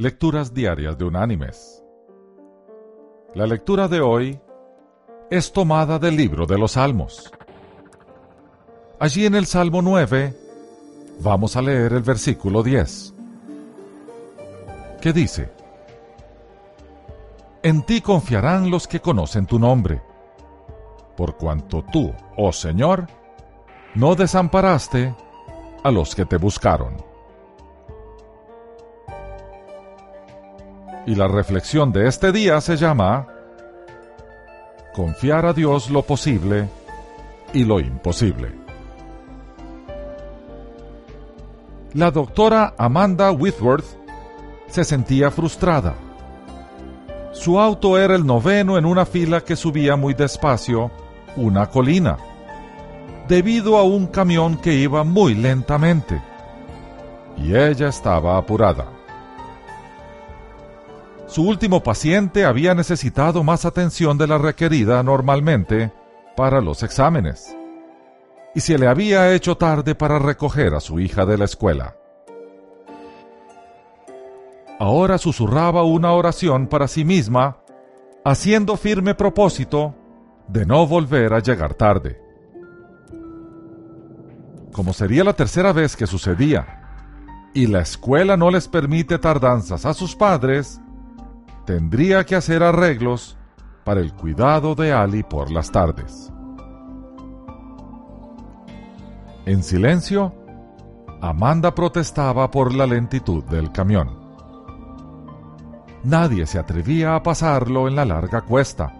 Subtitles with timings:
[0.00, 1.82] Lecturas Diarias de Unánimes.
[3.34, 4.40] La lectura de hoy
[5.28, 7.32] es tomada del libro de los Salmos.
[9.00, 10.36] Allí en el Salmo 9
[11.18, 13.12] vamos a leer el versículo 10,
[15.00, 15.50] que dice,
[17.64, 20.00] En ti confiarán los que conocen tu nombre,
[21.16, 23.08] por cuanto tú, oh Señor,
[23.96, 25.12] no desamparaste
[25.82, 27.07] a los que te buscaron.
[31.08, 33.28] Y la reflexión de este día se llama
[34.94, 36.68] Confiar a Dios lo posible
[37.54, 38.52] y lo imposible.
[41.94, 43.86] La doctora Amanda Whitworth
[44.66, 45.94] se sentía frustrada.
[47.32, 50.90] Su auto era el noveno en una fila que subía muy despacio
[51.36, 52.18] una colina,
[53.26, 56.20] debido a un camión que iba muy lentamente.
[57.38, 58.97] Y ella estaba apurada.
[61.28, 65.92] Su último paciente había necesitado más atención de la requerida normalmente
[66.34, 67.54] para los exámenes,
[68.54, 71.96] y se le había hecho tarde para recoger a su hija de la escuela.
[74.80, 77.58] Ahora susurraba una oración para sí misma,
[78.24, 79.94] haciendo firme propósito
[80.48, 82.22] de no volver a llegar tarde.
[84.72, 89.92] Como sería la tercera vez que sucedía, y la escuela no les permite tardanzas a
[89.92, 90.80] sus padres,
[91.68, 93.36] tendría que hacer arreglos
[93.84, 96.32] para el cuidado de Ali por las tardes.
[99.44, 100.32] En silencio,
[101.20, 104.18] Amanda protestaba por la lentitud del camión.
[106.04, 108.94] Nadie se atrevía a pasarlo en la larga cuesta,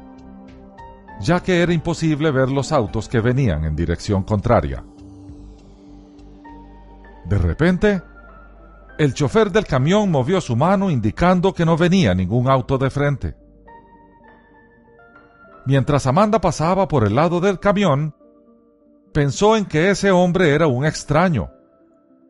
[1.23, 4.85] ya que era imposible ver los autos que venían en dirección contraria.
[7.25, 8.03] De repente,
[8.99, 13.37] el chofer del camión movió su mano indicando que no venía ningún auto de frente.
[15.67, 18.15] Mientras Amanda pasaba por el lado del camión,
[19.13, 21.51] pensó en que ese hombre era un extraño,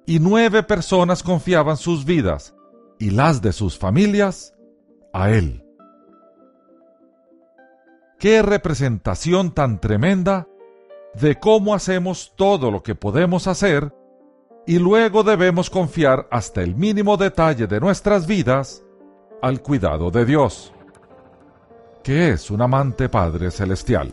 [0.07, 2.55] y nueve personas confiaban sus vidas
[2.99, 4.55] y las de sus familias
[5.13, 5.65] a él.
[8.19, 10.49] Qué representación tan tremenda
[11.15, 13.95] de cómo hacemos todo lo que podemos hacer
[14.69, 18.83] y luego debemos confiar hasta el mínimo detalle de nuestras vidas
[19.41, 20.75] al cuidado de Dios,
[22.03, 24.13] que es un amante Padre Celestial.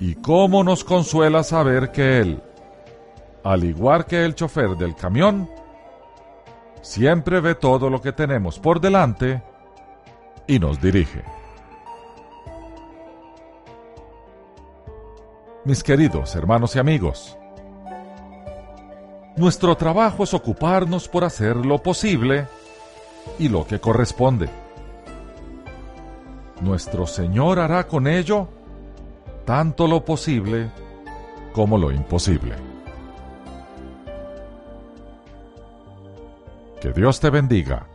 [0.00, 2.42] Y cómo nos consuela saber que Él,
[3.42, 5.46] al igual que el chofer del camión,
[6.80, 9.42] siempre ve todo lo que tenemos por delante
[10.46, 11.22] y nos dirige.
[15.66, 17.36] Mis queridos hermanos y amigos,
[19.36, 22.46] nuestro trabajo es ocuparnos por hacer lo posible
[23.38, 24.48] y lo que corresponde.
[26.60, 28.48] Nuestro Señor hará con ello
[29.44, 30.70] tanto lo posible
[31.52, 32.54] como lo imposible.
[36.80, 37.86] Que Dios te bendiga